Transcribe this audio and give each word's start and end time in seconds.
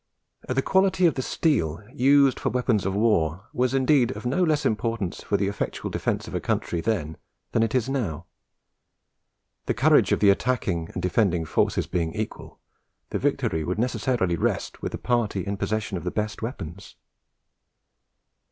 The 0.49 0.63
quality 0.63 1.05
of 1.05 1.13
the 1.13 1.21
steel 1.21 1.83
used 1.93 2.39
for 2.39 2.49
weapons 2.49 2.87
of 2.87 2.95
war 2.95 3.45
was 3.53 3.75
indeed 3.75 4.09
of 4.17 4.25
no 4.25 4.41
less 4.43 4.65
importance 4.65 5.21
for 5.21 5.37
the 5.37 5.47
effectual 5.47 5.91
defence 5.91 6.27
of 6.27 6.33
a 6.33 6.39
country 6.39 6.81
then 6.81 7.17
than 7.51 7.61
it 7.61 7.75
is 7.75 7.87
now. 7.87 8.25
The 9.67 9.75
courage 9.75 10.11
of 10.11 10.19
the 10.19 10.31
attacking 10.31 10.89
and 10.95 11.03
defending 11.03 11.45
forces 11.45 11.85
being 11.85 12.15
equal, 12.15 12.57
the 13.11 13.19
victory 13.19 13.63
would 13.63 13.77
necessarily 13.77 14.35
rest 14.35 14.81
with 14.81 14.91
the 14.93 14.97
party 14.97 15.45
in 15.45 15.55
possession 15.55 15.97
of 15.97 16.03
the 16.03 16.09
best 16.09 16.41
weapons. 16.41 16.95